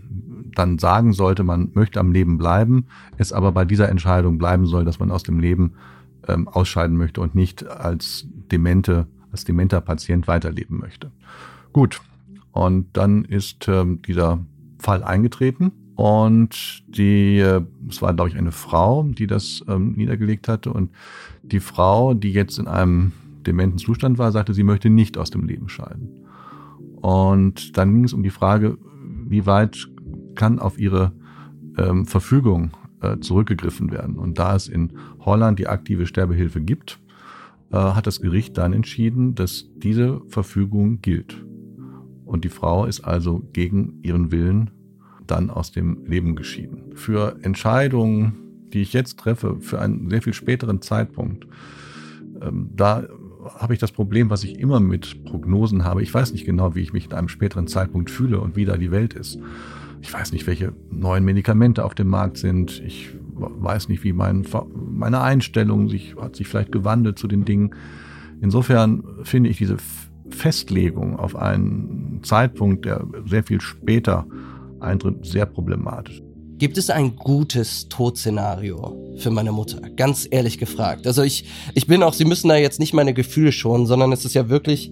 [0.54, 2.86] dann sagen sollte, man möchte am Leben bleiben,
[3.18, 5.72] es aber bei dieser Entscheidung bleiben soll, dass man aus dem Leben
[6.26, 9.06] ähm, ausscheiden möchte und nicht als demente,
[9.36, 11.12] als dementer Patient weiterleben möchte.
[11.72, 12.00] Gut.
[12.52, 14.38] Und dann ist ähm, dieser
[14.78, 20.48] Fall eingetreten und die, äh, es war glaube ich eine Frau, die das ähm, niedergelegt
[20.48, 20.90] hatte und
[21.42, 23.12] die Frau, die jetzt in einem
[23.46, 26.24] dementen Zustand war, sagte, sie möchte nicht aus dem Leben scheiden.
[26.96, 28.78] Und dann ging es um die Frage,
[29.26, 29.88] wie weit
[30.34, 31.12] kann auf ihre
[31.76, 32.70] ähm, Verfügung
[33.00, 34.16] äh, zurückgegriffen werden.
[34.16, 36.98] Und da es in Holland die aktive Sterbehilfe gibt,
[37.76, 41.44] äh, hat das Gericht dann entschieden, dass diese Verfügung gilt.
[42.24, 44.70] Und die Frau ist also gegen ihren Willen
[45.26, 46.94] dann aus dem Leben geschieden.
[46.94, 48.34] Für Entscheidungen,
[48.72, 51.46] die ich jetzt treffe, für einen sehr viel späteren Zeitpunkt,
[52.40, 53.06] ähm, da
[53.58, 56.02] habe ich das Problem, was ich immer mit Prognosen habe.
[56.02, 58.76] Ich weiß nicht genau, wie ich mich in einem späteren Zeitpunkt fühle und wie da
[58.76, 59.38] die Welt ist.
[60.00, 62.80] Ich weiß nicht, welche neuen Medikamente auf dem Markt sind.
[62.84, 67.74] Ich weiß nicht, wie mein, meine Einstellung sich, hat sich vielleicht gewandelt zu den Dingen.
[68.40, 69.76] Insofern finde ich diese
[70.30, 74.26] Festlegung auf einen Zeitpunkt, der sehr viel später
[74.80, 76.22] eintritt, sehr problematisch.
[76.58, 79.78] Gibt es ein gutes Todszenario für meine Mutter?
[79.90, 81.06] Ganz ehrlich gefragt.
[81.06, 81.44] Also ich,
[81.74, 84.48] ich bin auch, Sie müssen da jetzt nicht meine Gefühle schonen, sondern es ist ja
[84.48, 84.90] wirklich,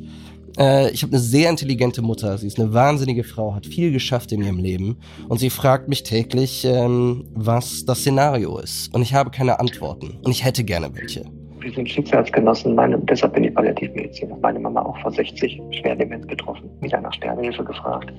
[0.59, 2.39] äh, ich habe eine sehr intelligente Mutter.
[2.39, 6.03] Sie ist eine wahnsinnige Frau, hat viel geschafft in ihrem Leben und sie fragt mich
[6.03, 8.95] täglich, ähm, was das Szenario ist.
[8.95, 11.25] Und ich habe keine Antworten und ich hätte gerne welche
[11.65, 12.75] wir sind Schicksalsgenossen.
[12.75, 14.37] Meine, deshalb bin ich Palliativmediziner.
[14.43, 18.13] Meine Mama auch vor 60 schwer Demenz getroffen, wieder nach Sterbehilfe gefragt.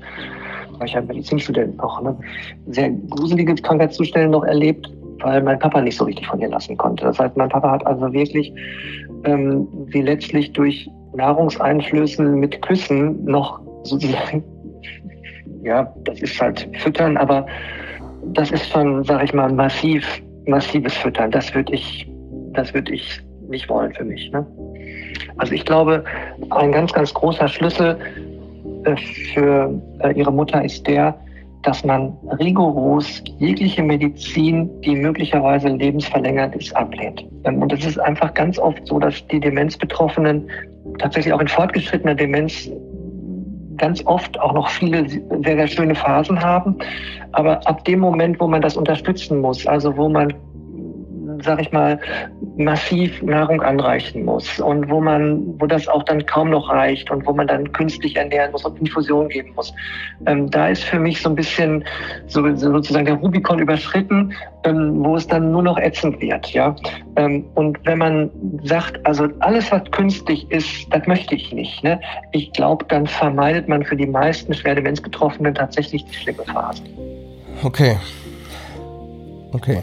[0.78, 2.17] Weil ich ja Medizinstudent noch ne,
[2.67, 7.06] sehr gruselige Krankheitszustände noch erlebt, weil mein Papa nicht so richtig von ihr lassen konnte.
[7.06, 8.52] Das heißt, mein Papa hat also wirklich
[9.24, 14.43] ähm, sie letztlich durch Nahrungseinflüssen mit Küssen noch sozusagen,
[15.63, 17.45] ja, das ist halt Füttern, aber
[18.34, 20.06] das ist schon, sag ich mal, massiv,
[20.47, 21.32] massives Füttern.
[21.32, 22.10] Das würde ich,
[22.54, 24.32] das würde ich nicht wollen für mich.
[24.32, 24.45] Ne?
[25.38, 26.04] Also ich glaube,
[26.51, 27.97] ein ganz, ganz großer Schlüssel
[28.86, 28.95] äh,
[29.34, 31.15] für äh, ihre Mutter ist der,
[31.65, 37.25] dass man rigoros jegliche Medizin, die möglicherweise lebensverlängernd ist, ablehnt.
[37.43, 40.49] Ähm, und es ist einfach ganz oft so, dass die Demenzbetroffenen
[40.99, 42.69] tatsächlich auch in fortgeschrittener Demenz
[43.78, 46.78] ganz oft auch noch viele sehr, sehr schöne Phasen haben.
[47.34, 50.34] Aber ab dem Moment, wo man das unterstützen muss, also wo man
[51.45, 51.99] sag ich mal,
[52.58, 57.25] massiv Nahrung anreichen muss und wo man, wo das auch dann kaum noch reicht und
[57.25, 59.73] wo man dann künstlich ernähren muss und Infusion geben muss.
[60.25, 61.86] Ähm, da ist für mich so ein bisschen
[62.27, 66.75] so, sozusagen der Rubikon überschritten, ähm, wo es dann nur noch ätzend wird, ja.
[67.15, 68.29] Ähm, und wenn man
[68.63, 71.99] sagt, also alles, was künstlich ist, das möchte ich nicht, ne?
[72.31, 76.84] Ich glaube, dann vermeidet man für die meisten schwer Demenzbetroffenen tatsächlich die schlimme Phase.
[77.63, 77.97] Okay.
[79.53, 79.81] Okay.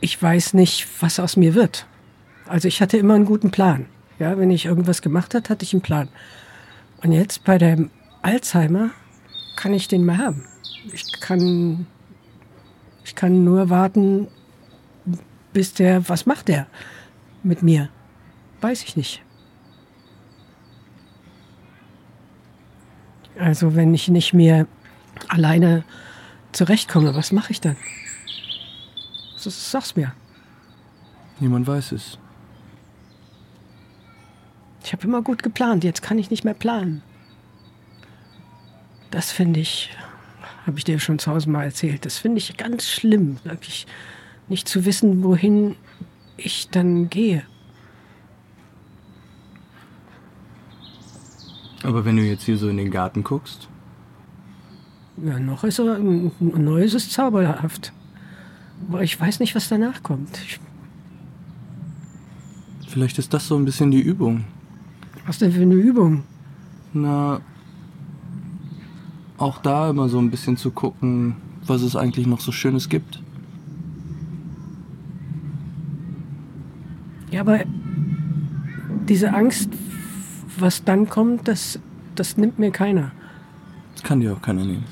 [0.00, 1.86] Ich weiß nicht, was aus mir wird.
[2.46, 3.86] Also ich hatte immer einen guten Plan.
[4.18, 6.08] Ja, wenn ich irgendwas gemacht hat, hatte ich einen Plan.
[7.02, 7.90] Und jetzt bei dem
[8.22, 8.90] Alzheimer
[9.56, 10.44] kann ich den mal haben.
[10.92, 11.86] Ich kann,
[13.04, 14.28] ich kann nur warten,
[15.52, 16.66] bis der, was macht der
[17.42, 17.88] mit mir?
[18.60, 19.22] Weiß ich nicht.
[23.38, 24.66] Also wenn ich nicht mehr
[25.28, 25.84] alleine
[26.56, 27.76] zurechtkomme, was mache ich dann?
[29.36, 30.12] Sag's mir.
[31.38, 32.18] Niemand weiß es.
[34.82, 37.02] Ich habe immer gut geplant, jetzt kann ich nicht mehr planen.
[39.10, 39.90] Das finde ich,
[40.66, 43.86] habe ich dir schon tausendmal erzählt, das finde ich ganz schlimm, wirklich
[44.48, 45.76] nicht zu wissen, wohin
[46.36, 47.44] ich dann gehe.
[51.82, 53.68] Aber wenn du jetzt hier so in den Garten guckst?
[55.24, 57.92] Ja, noch ist er, neu ist zauberhaft.
[58.88, 60.38] Aber ich weiß nicht, was danach kommt.
[60.46, 60.60] Ich
[62.96, 64.44] Vielleicht ist das so ein bisschen die Übung.
[65.26, 66.22] Was denn für eine Übung?
[66.94, 67.40] Na,
[69.36, 73.22] auch da immer so ein bisschen zu gucken, was es eigentlich noch so Schönes gibt.
[77.30, 77.64] Ja, aber
[79.08, 79.68] diese Angst,
[80.58, 81.78] was dann kommt, das,
[82.14, 83.12] das nimmt mir keiner.
[83.94, 84.84] Das kann dir auch keiner nehmen.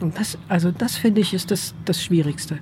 [0.00, 2.58] Und das, also das finde ich ist das, das Schwierigste.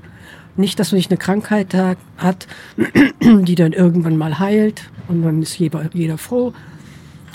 [0.56, 1.74] Nicht, dass man nicht eine Krankheit
[2.16, 2.46] hat,
[3.22, 6.52] die dann irgendwann mal heilt und dann ist jeder, jeder froh.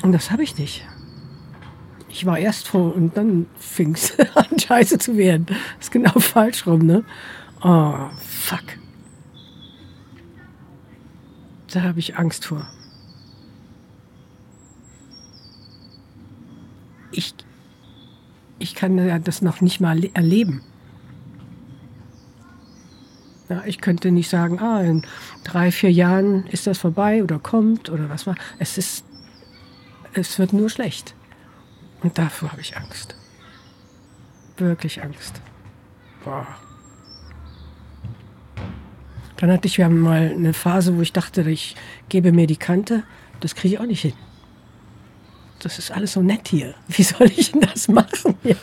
[0.02, 0.86] Und das habe ich nicht.
[2.10, 5.46] Ich war erst froh und dann fing es an, scheiße zu werden.
[5.48, 7.04] Das ist genau falsch rum, ne?
[7.64, 8.64] Oh, fuck.
[11.74, 12.68] Da habe ich Angst vor.
[17.12, 17.34] Ich,
[18.64, 20.62] ich kann das noch nicht mal erleben.
[23.50, 25.06] Ja, ich könnte nicht sagen, ah, in
[25.44, 28.36] drei, vier Jahren ist das vorbei oder kommt oder was war.
[28.60, 29.04] Es ist,
[30.14, 31.14] es wird nur schlecht.
[32.02, 33.16] Und davor habe ich Angst.
[34.58, 35.42] Wirklich Angst.
[36.24, 36.48] Boah.
[39.38, 41.76] Dann hatte ich, wir mal eine Phase, wo ich dachte, ich
[42.08, 43.04] gebe mir die Kante.
[43.42, 44.14] Das kriege ich auch nicht hin.
[45.64, 46.74] Das ist alles so nett hier.
[46.88, 48.36] Wie soll ich denn das machen?
[48.44, 48.56] Ja,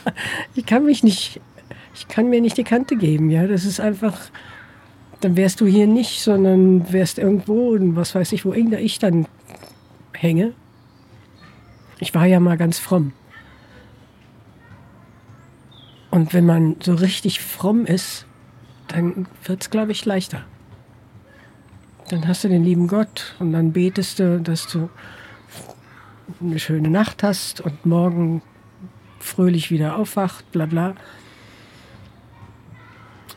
[0.55, 1.41] ich kann mich nicht,
[1.95, 3.29] ich kann mir nicht die Kante geben.
[3.31, 4.17] Ja, das ist einfach,
[5.19, 9.25] dann wärst du hier nicht, sondern wärst irgendwo und was weiß ich, wo ich dann
[10.13, 10.53] hänge.
[11.99, 13.13] Ich war ja mal ganz fromm.
[16.11, 18.25] Und wenn man so richtig fromm ist,
[18.89, 20.43] dann wird es, glaube ich, leichter.
[22.09, 24.89] Dann hast du den lieben Gott und dann betest du, dass du
[26.39, 28.41] eine schöne Nacht hast und morgen
[29.19, 30.95] fröhlich wieder aufwacht, bla bla.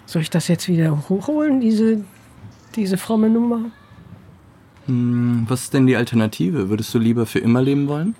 [0.06, 2.04] Soll ich das jetzt wieder hochholen, diese,
[2.76, 3.70] diese fromme Nummer?
[4.86, 6.68] Hm, was ist denn die Alternative?
[6.68, 8.14] Würdest du lieber für immer leben wollen?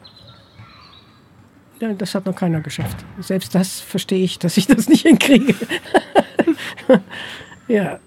[1.80, 3.04] Ja, das hat noch keiner geschafft.
[3.20, 5.54] Selbst das verstehe ich, dass ich das nicht hinkriege.
[7.68, 7.98] ja,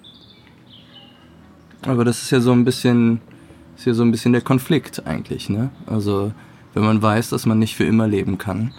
[1.87, 3.21] aber das ist ja so ein bisschen,
[3.77, 5.69] ist ja so ein bisschen der Konflikt eigentlich, ne?
[5.85, 6.33] Also,
[6.77, 8.71] wenn man weiß, dass man nicht für immer leben kann,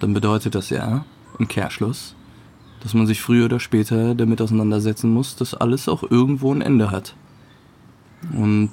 [0.00, 1.04] dann bedeutet das ja,
[1.38, 2.16] im Kehrschluss,
[2.82, 6.90] dass man sich früher oder später damit auseinandersetzen muss, dass alles auch irgendwo ein Ende
[6.90, 7.14] hat.
[8.36, 8.72] Und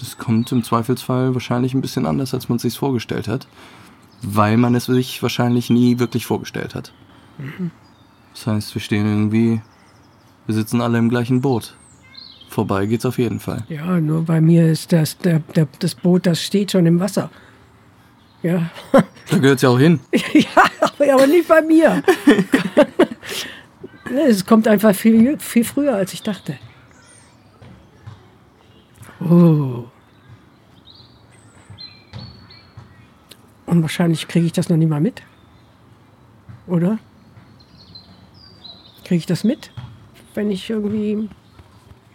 [0.00, 3.46] das kommt im Zweifelsfall wahrscheinlich ein bisschen anders, als man es sich vorgestellt hat,
[4.22, 6.94] weil man es sich wahrscheinlich nie wirklich vorgestellt hat.
[8.32, 9.60] Das heißt, wir stehen irgendwie,
[10.46, 11.76] wir sitzen alle im gleichen Boot.
[12.48, 13.64] Vorbei geht's auf jeden Fall.
[13.68, 17.30] Ja, nur bei mir ist das, der, der, das Boot, das steht schon im Wasser.
[18.44, 18.70] Ja.
[19.30, 20.00] Da gehört's ja auch hin.
[20.12, 22.02] ja, aber nicht bei mir.
[24.28, 26.58] es kommt einfach viel, viel früher, als ich dachte.
[29.20, 29.84] Oh.
[33.64, 35.22] Und wahrscheinlich kriege ich das noch nicht mal mit.
[36.66, 36.98] Oder?
[39.04, 39.70] Kriege ich das mit,
[40.34, 41.30] wenn ich irgendwie ein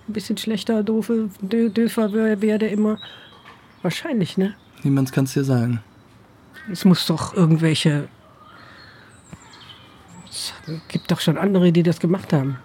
[0.08, 3.00] bisschen schlechter, doofe, döfer werde immer.
[3.82, 4.54] Wahrscheinlich, ne?
[4.84, 5.82] Niemand kann es dir sagen.
[6.72, 8.08] Es muss doch irgendwelche.
[10.30, 10.54] Es
[10.88, 12.58] gibt doch schon andere, die das gemacht haben.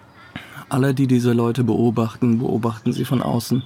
[0.69, 3.63] Alle, die diese Leute beobachten, beobachten sie von außen.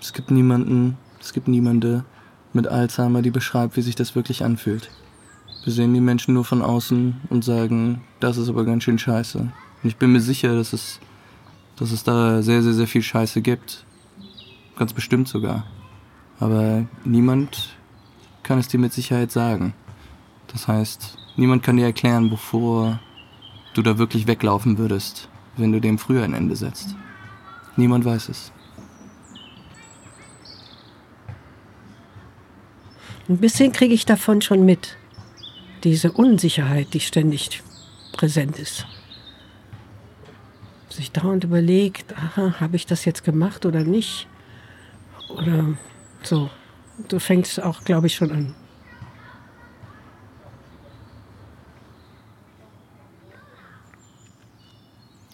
[0.00, 2.04] Es gibt niemanden, es gibt niemande
[2.52, 4.90] mit Alzheimer, die beschreibt, wie sich das wirklich anfühlt.
[5.64, 9.38] Wir sehen die Menschen nur von außen und sagen, das ist aber ganz schön scheiße.
[9.38, 11.00] Und ich bin mir sicher, dass es
[11.80, 13.84] dass es da sehr, sehr, sehr viel Scheiße gibt.
[14.76, 15.64] Ganz bestimmt sogar.
[16.38, 17.70] Aber niemand
[18.42, 19.74] kann es dir mit Sicherheit sagen.
[20.48, 23.00] Das heißt, niemand kann dir erklären, wovor,
[23.74, 26.94] du da wirklich weglaufen würdest, wenn du dem früher ein Ende setzt.
[27.76, 28.52] Niemand weiß es.
[33.28, 34.96] Ein bisschen kriege ich davon schon mit.
[35.84, 37.62] Diese Unsicherheit, die ständig
[38.12, 38.86] präsent ist.
[40.88, 44.26] Sich dauernd überlegt, habe ich das jetzt gemacht oder nicht?
[45.28, 45.76] Oder
[46.22, 46.50] so.
[47.08, 48.54] Du fängst auch, glaube ich, schon an.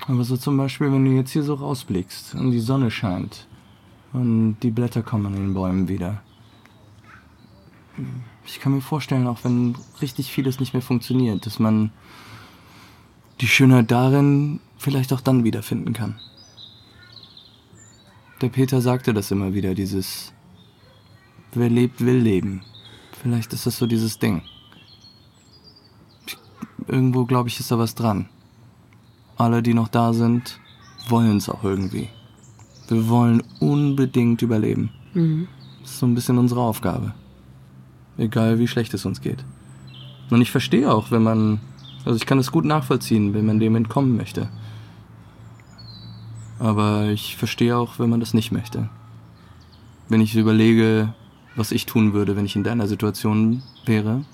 [0.09, 3.47] Aber so zum Beispiel, wenn du jetzt hier so rausblickst und die Sonne scheint
[4.13, 6.23] und die Blätter kommen an den Bäumen wieder.
[8.45, 11.91] Ich kann mir vorstellen, auch wenn richtig vieles nicht mehr funktioniert, dass man
[13.41, 16.21] die Schönheit darin vielleicht auch dann wiederfinden kann.
[18.43, 20.33] Der Peter sagte das immer wieder, dieses
[21.57, 22.61] Wer lebt, will leben.
[23.23, 24.43] Vielleicht ist das so dieses Ding.
[26.87, 28.29] Irgendwo, glaube ich, ist da was dran.
[29.39, 30.61] Alle, die noch da sind,
[31.09, 32.11] wollen es auch irgendwie.
[32.89, 34.91] Wir wollen unbedingt überleben.
[35.15, 35.49] Mhm.
[35.81, 37.15] Das ist so ein bisschen unsere Aufgabe.
[38.19, 39.43] Egal, wie schlecht es uns geht.
[40.29, 41.61] Und ich verstehe auch, wenn man,
[42.05, 44.51] also ich kann es gut nachvollziehen, wenn man dem entkommen möchte.
[46.59, 48.91] Aber ich verstehe auch, wenn man das nicht möchte.
[50.11, 51.15] Wenn ich überlege,
[51.57, 54.25] was ich tun würde, wenn ich in deiner Situation wäre,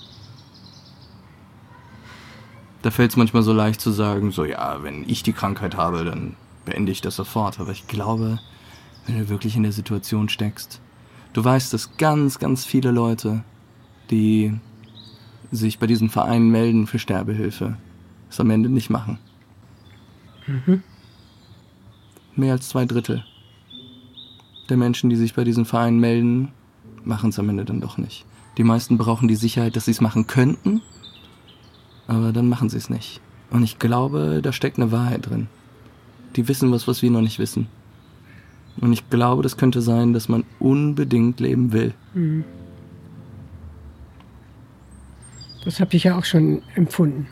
[2.83, 6.05] da fällt es manchmal so leicht zu sagen, so ja, wenn ich die Krankheit habe,
[6.05, 7.61] dann beende ich das sofort.
[7.61, 8.41] Aber ich glaube,
[9.07, 10.81] wenn du wirklich in der Situation steckst,
[11.33, 13.45] du weißt, dass ganz, ganz viele Leute,
[14.11, 14.53] die
[15.53, 17.77] sich bei diesen Vereinen melden für Sterbehilfe,
[18.29, 19.19] es am Ende nicht machen.
[20.47, 20.83] Mhm.
[22.35, 23.25] Mehr als zwei Drittel
[24.69, 26.53] der Menschen, die sich bei diesen Vereinen melden,
[27.05, 28.25] machen es am Ende dann doch nicht.
[28.59, 30.83] Die meisten brauchen die Sicherheit, dass sie es machen könnten,
[32.07, 33.21] aber dann machen sie es nicht.
[33.51, 35.49] Und ich glaube, da steckt eine Wahrheit drin.
[36.37, 37.67] Die wissen was, was wir noch nicht wissen.
[38.81, 41.93] Und ich glaube, das könnte sein, dass man unbedingt leben will.
[42.15, 42.45] Mhm.
[45.65, 47.29] Das habe ich ja auch schon empfunden.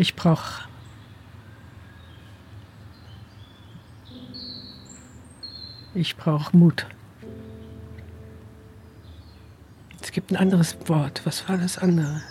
[0.00, 0.66] Ich brauche
[5.92, 6.86] Ich brauche Mut.
[10.00, 11.20] Es gibt ein anderes Wort.
[11.26, 12.22] Was war das andere?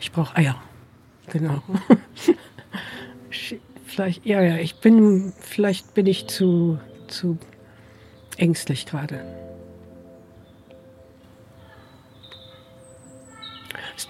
[0.00, 0.60] Ich brauche Eier.
[1.30, 1.62] Genau.
[3.86, 7.38] vielleicht, ja, ja, ich bin, vielleicht bin ich zu, zu
[8.38, 9.43] ängstlich gerade.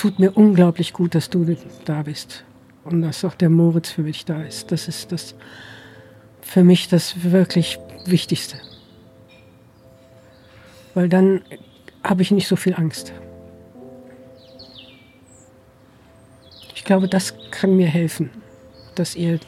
[0.04, 2.44] Tut mir unglaublich gut, dass du da bist
[2.84, 4.70] und dass auch der Moritz für mich da ist.
[4.70, 5.34] Das ist das
[6.42, 8.58] für mich das wirklich Wichtigste.
[10.92, 11.40] Weil dann
[12.02, 13.14] habe ich nicht so viel Angst.
[16.74, 18.28] Ich glaube, das kann mir helfen,
[18.96, 19.40] dass ihr,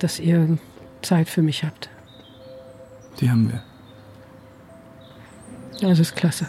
[0.00, 0.58] dass ihr
[1.02, 1.88] Zeit für mich habt.
[3.20, 3.62] Die haben wir.
[5.88, 6.48] Das ist klasse.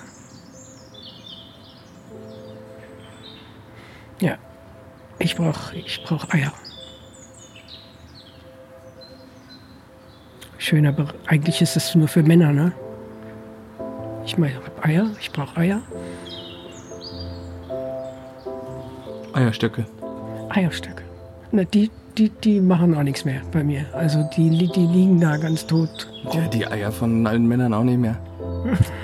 [4.21, 4.37] Ja,
[5.21, 6.51] ich brauche ich brauch Eier.
[10.57, 12.71] Schön, aber eigentlich ist es nur für Männer, ne?
[14.25, 15.81] Ich meine, ich Eier, ich brauche Eier.
[19.33, 19.85] Eierstöcke.
[20.49, 21.03] Eierstöcke.
[21.51, 23.85] Na, die, die, die machen auch nichts mehr bei mir.
[23.93, 26.07] Also die, die liegen da ganz tot.
[26.31, 28.17] Ja, die Eier von allen Männern auch nicht mehr.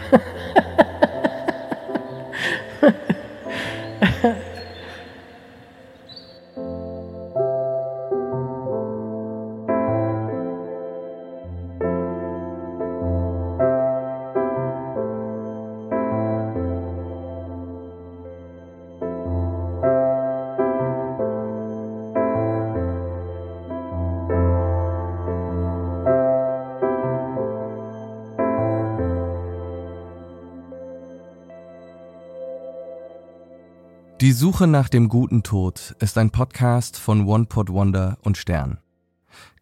[34.40, 38.78] Suche nach dem guten Tod ist ein Podcast von One Pot Wonder und Stern.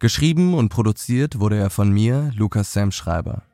[0.00, 3.44] Geschrieben und produziert wurde er von mir, Lukas Sam Schreiber.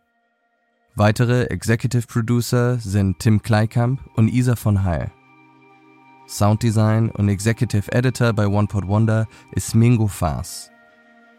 [0.97, 5.13] Weitere Executive Producer sind Tim Kleikamp und Isa von Heil.
[6.27, 10.73] Sounddesign und Executive Editor bei One Pot Wonder ist Mingo Faas.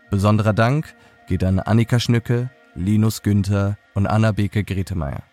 [0.09, 0.95] Besonderer Dank
[1.27, 5.23] geht an Annika Schnücke, Linus Günther und Anna Beke Gretemeyer.